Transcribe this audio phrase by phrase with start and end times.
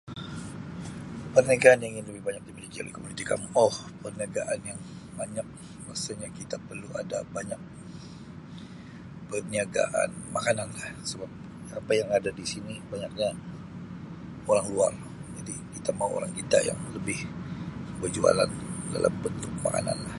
[1.33, 2.43] Perniagaan yang lebih banyak.
[3.61, 3.73] Um
[4.03, 4.79] Perniagaan yang
[5.19, 5.47] banyak
[5.89, 7.59] rasanya kita perlu ada banyak
[9.29, 11.29] perniagaan makanan lah sebab
[11.79, 13.29] apa yang ada di sini banyaknya
[14.51, 14.91] orang luar,
[15.37, 17.19] jadi kita mau orang kita yang lebih
[18.01, 18.49] berjualan
[18.95, 20.09] dalam bentuk makanan lah